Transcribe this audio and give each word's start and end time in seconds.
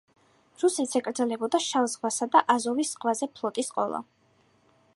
რუსეთს 0.61 0.97
ეკრძალებოდა 0.99 1.59
შავ 1.65 1.85
ზღვასა 1.93 2.27
და 2.37 2.41
აზოვის 2.53 2.95
ზღვაზე 2.95 3.29
ფლოტის 3.37 3.71
ყოლა. 3.77 4.01